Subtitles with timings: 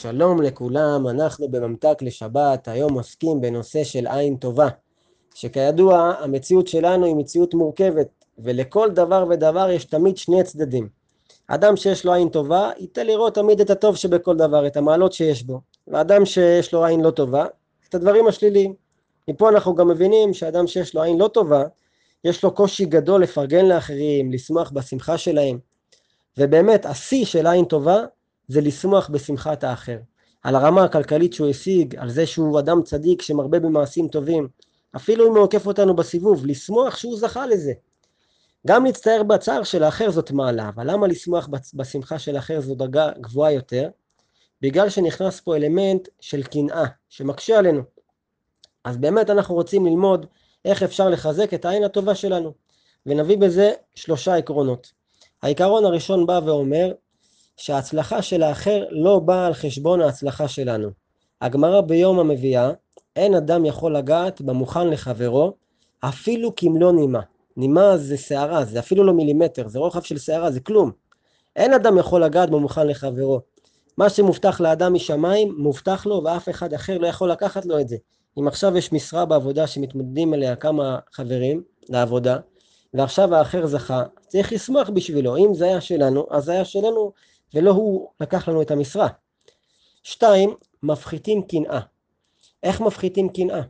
[0.00, 4.68] שלום לכולם, אנחנו בממתק לשבת, היום עוסקים בנושא של עין טובה,
[5.34, 8.08] שכידוע המציאות שלנו היא מציאות מורכבת,
[8.38, 10.88] ולכל דבר ודבר יש תמיד שני צדדים.
[11.48, 15.42] אדם שיש לו עין טובה, ייתן לראות תמיד את הטוב שבכל דבר, את המעלות שיש
[15.42, 17.46] בו, ואדם שיש לו עין לא טובה,
[17.88, 18.74] את הדברים השליליים.
[19.28, 21.64] מפה אנחנו גם מבינים שאדם שיש לו עין לא טובה,
[22.24, 25.58] יש לו קושי גדול לפרגן לאחרים, לשמוח בשמחה שלהם,
[26.38, 28.04] ובאמת השיא של עין טובה
[28.48, 29.98] זה לשמוח בשמחת האחר.
[30.42, 34.48] על הרמה הכלכלית שהוא השיג, על זה שהוא אדם צדיק שמרבה במעשים טובים,
[34.96, 37.72] אפילו אם הוא עוקף אותנו בסיבוב, לשמוח שהוא זכה לזה.
[38.66, 43.10] גם להצטער בצער של האחר זאת מעלה, אבל למה לשמוח בשמחה של האחר זו דרגה
[43.20, 43.88] גבוהה יותר?
[44.62, 47.82] בגלל שנכנס פה אלמנט של קנאה, שמקשה עלינו.
[48.84, 50.26] אז באמת אנחנו רוצים ללמוד
[50.64, 52.52] איך אפשר לחזק את העין הטובה שלנו,
[53.06, 54.92] ונביא בזה שלושה עקרונות.
[55.42, 56.92] העיקרון הראשון בא ואומר
[57.58, 60.88] שההצלחה של האחר לא באה על חשבון ההצלחה שלנו.
[61.40, 62.70] הגמרא ביום המביאה,
[63.16, 65.52] אין אדם יכול לגעת במוכן לחברו,
[66.00, 67.20] אפילו כמלוא נימה.
[67.56, 70.90] נימה זה שערה, זה אפילו לא מילימטר, זה רוחב של שערה, זה כלום.
[71.56, 73.40] אין אדם יכול לגעת במוכן לחברו.
[73.98, 77.96] מה שמובטח לאדם משמיים, מובטח לו, ואף אחד אחר לא יכול לקחת לו את זה.
[78.38, 82.36] אם עכשיו יש משרה בעבודה שמתמודדים אליה כמה חברים לעבודה,
[82.94, 85.36] ועכשיו האחר זכה, צריך לשמוח בשבילו.
[85.36, 87.12] אם זה היה שלנו, אז זה היה שלנו,
[87.54, 89.08] ולא הוא לקח לנו את המשרה.
[90.02, 91.80] שתיים, מפחיתים קנאה.
[92.62, 93.62] איך מפחיתים קנאה?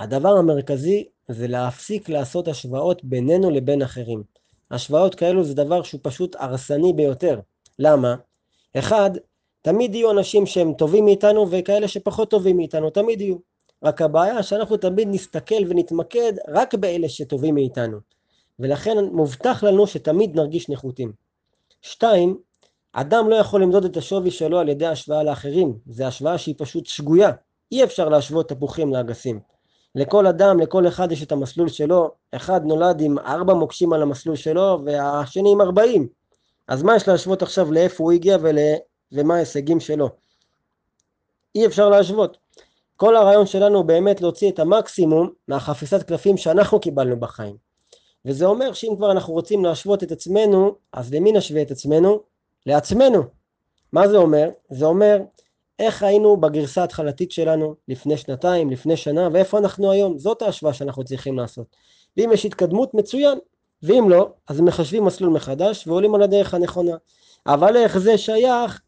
[0.00, 4.22] הדבר המרכזי זה להפסיק לעשות השוואות בינינו לבין אחרים.
[4.70, 7.40] השוואות כאלו זה דבר שהוא פשוט הרסני ביותר.
[7.78, 8.16] למה?
[8.78, 9.10] אחד,
[9.62, 13.36] תמיד יהיו אנשים שהם טובים מאיתנו וכאלה שפחות טובים מאיתנו, תמיד יהיו.
[13.82, 17.98] רק הבעיה שאנחנו תמיד נסתכל ונתמקד רק באלה שטובים מאיתנו.
[18.58, 21.12] ולכן מובטח לנו שתמיד נרגיש נחותים.
[21.82, 22.38] שתיים,
[22.92, 26.86] אדם לא יכול למדוד את השווי שלו על ידי השוואה לאחרים, זו השוואה שהיא פשוט
[26.86, 27.30] שגויה,
[27.72, 29.40] אי אפשר להשוות תפוחים לאגסים.
[29.94, 34.36] לכל אדם, לכל אחד יש את המסלול שלו, אחד נולד עם ארבע מוקשים על המסלול
[34.36, 36.08] שלו והשני עם ארבעים.
[36.68, 38.58] אז מה יש להשוות עכשיו לאיפה הוא הגיע ול...
[39.12, 40.08] ומה ההישגים שלו?
[41.54, 42.36] אי אפשר להשוות.
[42.96, 47.56] כל הרעיון שלנו הוא באמת להוציא את המקסימום מהחפיסת קלפים שאנחנו קיבלנו בחיים.
[48.24, 52.20] וזה אומר שאם כבר אנחנו רוצים להשוות את עצמנו, אז למי נשווה את עצמנו?
[52.66, 53.22] לעצמנו.
[53.92, 54.50] מה זה אומר?
[54.70, 55.18] זה אומר
[55.78, 60.18] איך היינו בגרסה ההתחלתית שלנו לפני שנתיים, לפני שנה, ואיפה אנחנו היום.
[60.18, 61.76] זאת ההשוואה שאנחנו צריכים לעשות.
[62.16, 63.38] ואם יש התקדמות, מצוין.
[63.82, 66.96] ואם לא, אז מחשבים מסלול מחדש ועולים על הדרך הנכונה.
[67.46, 68.82] אבל איך זה שייך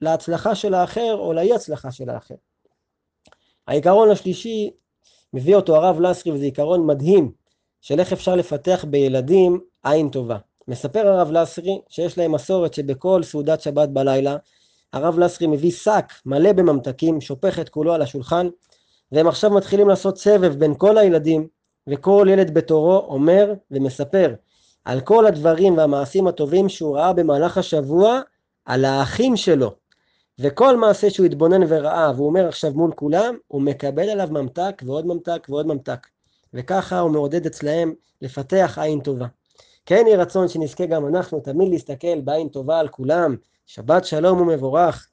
[0.00, 2.34] להצלחה של האחר או לאי הצלחה של האחר.
[3.66, 4.70] העיקרון השלישי,
[5.34, 7.32] מביא אותו הרב לסרי, וזה עיקרון מדהים,
[7.80, 10.38] של איך אפשר לפתח בילדים עין טובה.
[10.68, 14.36] מספר הרב לסרי שיש להם מסורת שבכל סעודת שבת בלילה
[14.92, 18.48] הרב לסרי מביא שק מלא בממתקים, שופך את כולו על השולחן
[19.12, 21.48] והם עכשיו מתחילים לעשות סבב בין כל הילדים
[21.86, 24.34] וכל ילד בתורו אומר ומספר
[24.84, 28.20] על כל הדברים והמעשים הטובים שהוא ראה במהלך השבוע
[28.64, 29.74] על האחים שלו
[30.38, 35.06] וכל מעשה שהוא התבונן וראה והוא אומר עכשיו מול כולם הוא מקבל עליו ממתק ועוד
[35.06, 36.06] ממתק ועוד ממתק
[36.54, 39.26] וככה הוא מעודד אצלהם לפתח עין טובה.
[39.86, 43.36] כן יהי רצון שנזכה גם אנחנו תמיד להסתכל בעין טובה על כולם,
[43.66, 45.08] שבת שלום ומבורך.